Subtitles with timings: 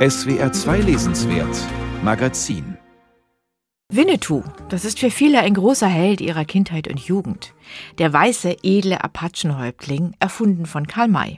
[0.00, 1.54] SWR 2 Lesenswert
[2.02, 2.78] Magazin
[3.92, 7.52] Winnetou, das ist für viele ein großer Held ihrer Kindheit und Jugend.
[7.98, 11.36] Der weiße, edle Apachenhäuptling, erfunden von Karl May.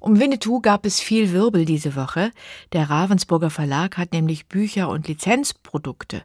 [0.00, 2.30] Um Winnetou gab es viel Wirbel diese Woche.
[2.72, 6.22] Der Ravensburger Verlag hat nämlich Bücher und Lizenzprodukte,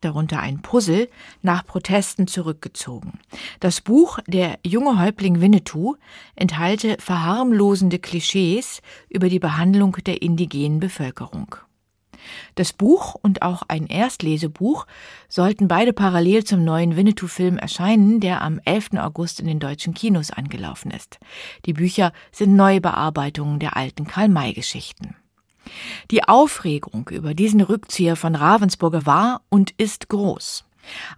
[0.00, 1.08] darunter ein Puzzle,
[1.42, 3.20] nach Protesten zurückgezogen.
[3.60, 5.96] Das Buch Der junge Häuptling Winnetou
[6.34, 11.56] enthalte verharmlosende Klischees über die Behandlung der indigenen Bevölkerung.
[12.54, 14.86] Das Buch und auch ein Erstlesebuch
[15.28, 18.94] sollten beide parallel zum neuen Winnetou-Film erscheinen, der am 11.
[18.98, 21.18] August in den deutschen Kinos angelaufen ist.
[21.66, 25.16] Die Bücher sind Neubearbeitungen der alten Karl-May-Geschichten.
[26.10, 30.64] Die Aufregung über diesen Rückzieher von Ravensburger war und ist groß.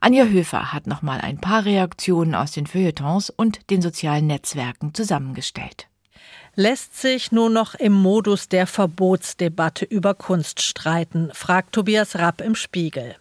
[0.01, 5.87] Anja Höfer hat nochmal ein paar Reaktionen aus den Feuilletons und den sozialen Netzwerken zusammengestellt
[6.55, 12.55] lässt sich nur noch im Modus der Verbotsdebatte über Kunst streiten, fragt Tobias Rapp im
[12.55, 13.17] Spiegel.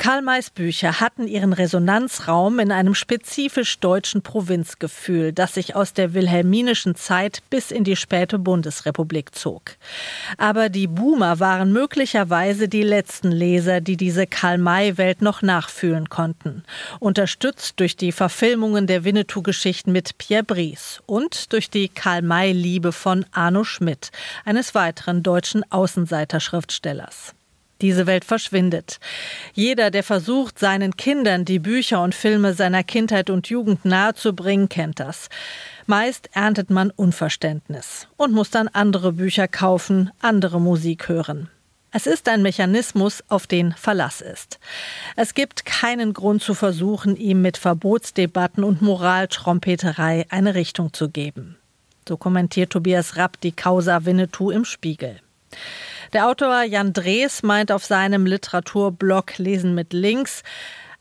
[0.00, 6.14] Karl Mays Bücher hatten ihren Resonanzraum in einem spezifisch deutschen Provinzgefühl, das sich aus der
[6.14, 9.76] wilhelminischen Zeit bis in die späte Bundesrepublik zog.
[10.38, 16.64] Aber die Boomer waren möglicherweise die letzten Leser, die diese Karl-May-Welt noch nachfühlen konnten.
[16.98, 23.64] Unterstützt durch die Verfilmungen der Winnetou-Geschichten mit Pierre Brice und durch die Karl-May-Liebe von Arno
[23.64, 24.12] Schmidt,
[24.46, 27.34] eines weiteren deutschen Außenseiterschriftstellers.
[27.80, 29.00] Diese Welt verschwindet.
[29.54, 35.00] Jeder, der versucht, seinen Kindern die Bücher und Filme seiner Kindheit und Jugend nahezubringen, kennt
[35.00, 35.28] das.
[35.86, 41.48] Meist erntet man Unverständnis und muss dann andere Bücher kaufen, andere Musik hören.
[41.92, 44.60] Es ist ein Mechanismus, auf den Verlass ist.
[45.16, 51.56] Es gibt keinen Grund zu versuchen, ihm mit Verbotsdebatten und Moraltrompeterei eine Richtung zu geben.
[52.08, 55.20] So kommentiert Tobias Rapp die Causa Winnetou im Spiegel.
[56.12, 60.42] Der Autor Jan Drees meint auf seinem Literaturblog Lesen mit Links,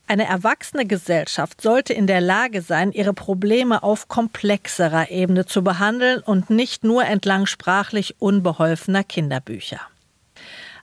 [0.05, 6.21] eine erwachsene Gesellschaft sollte in der Lage sein, ihre Probleme auf komplexerer Ebene zu behandeln
[6.21, 9.81] und nicht nur entlang sprachlich unbeholfener Kinderbücher.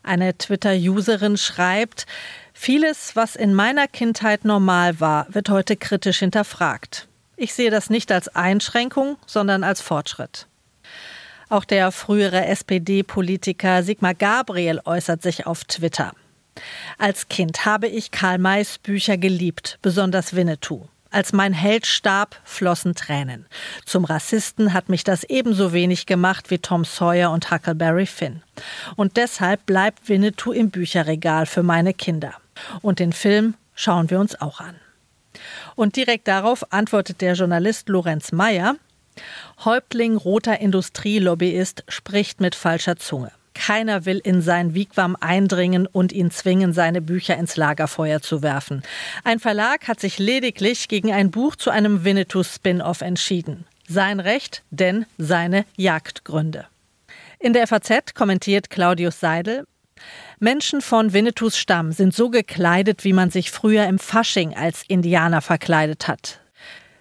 [0.03, 2.07] Eine Twitter-Userin schreibt,
[2.53, 7.07] vieles, was in meiner Kindheit normal war, wird heute kritisch hinterfragt.
[7.37, 10.47] Ich sehe das nicht als Einschränkung, sondern als Fortschritt.
[11.49, 16.13] Auch der frühere SPD-Politiker Sigmar Gabriel äußert sich auf Twitter.
[16.99, 20.89] Als Kind habe ich Karl Mays Bücher geliebt, besonders Winnetou.
[21.11, 23.47] Als mein Held starb, flossen Tränen.
[23.85, 28.43] Zum Rassisten hat mich das ebenso wenig gemacht wie Tom Sawyer und Huckleberry Finn.
[28.97, 32.35] Und deshalb bleibt Winnetou im Bücherregal für meine Kinder.
[32.83, 34.75] Und den Film schauen wir uns auch an.
[35.77, 38.77] Und direkt darauf antwortet der Journalist Lorenz Meyer,
[39.65, 43.31] Häuptling roter Industrielobbyist spricht mit falscher Zunge.
[43.55, 48.83] Keiner will in sein Wigwam eindringen und ihn zwingen, seine Bücher ins Lagerfeuer zu werfen.
[49.25, 53.65] Ein Verlag hat sich lediglich gegen ein Buch zu einem Winnetou-Spin-off entschieden.
[53.89, 56.67] Sein Recht, denn seine Jagdgründe.
[57.39, 59.65] In der FAZ kommentiert Claudius Seidel,
[60.39, 65.41] Menschen von Winnetous Stamm sind so gekleidet, wie man sich früher im Fasching als Indianer
[65.41, 66.41] verkleidet hat.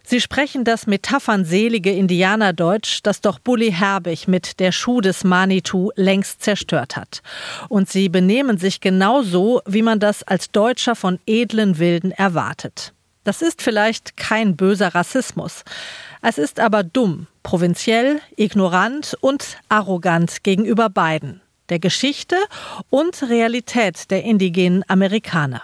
[0.07, 6.43] Sie sprechen das metaphernselige Indianerdeutsch, das doch Bully Herbig mit der Schuh des Manitou längst
[6.43, 7.23] zerstört hat.
[7.69, 12.93] Und sie benehmen sich genauso, wie man das als Deutscher von edlen Wilden erwartet.
[13.23, 15.63] Das ist vielleicht kein böser Rassismus.
[16.21, 22.35] Es ist aber dumm, provinziell, ignorant und arrogant gegenüber beiden, der Geschichte
[22.91, 25.63] und Realität der indigenen Amerikaner.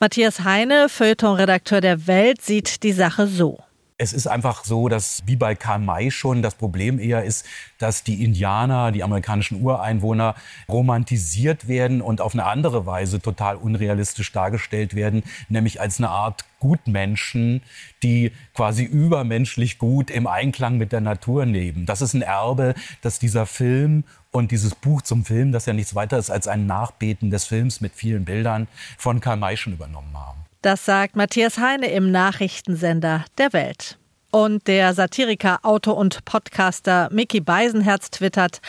[0.00, 3.63] Matthias Heine, Feuilleton-Redakteur der Welt, sieht die Sache so.
[3.96, 7.46] Es ist einfach so, dass wie bei Karl May schon das Problem eher ist,
[7.78, 10.34] dass die Indianer, die amerikanischen Ureinwohner
[10.68, 16.44] romantisiert werden und auf eine andere Weise total unrealistisch dargestellt werden, nämlich als eine Art
[16.58, 17.62] Gutmenschen,
[18.02, 21.86] die quasi übermenschlich gut im Einklang mit der Natur leben.
[21.86, 25.94] Das ist ein Erbe, das dieser Film und dieses Buch zum Film, das ja nichts
[25.94, 28.66] weiter ist als ein Nachbeten des Films mit vielen Bildern,
[28.98, 30.40] von Karl May schon übernommen haben.
[30.64, 33.98] Das sagt Matthias Heine im Nachrichtensender der Welt.
[34.30, 38.62] Und der Satiriker, Autor und Podcaster Mickey Beisenherz twittert,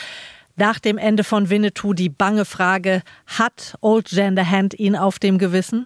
[0.56, 5.38] nach dem Ende von Winnetou die bange Frage, hat Old Gender Hand ihn auf dem
[5.38, 5.84] Gewissen?